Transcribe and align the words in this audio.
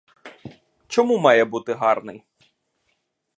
Чому 0.87 1.17
має 1.19 1.45
бути 1.45 1.73
гарний. 1.73 2.23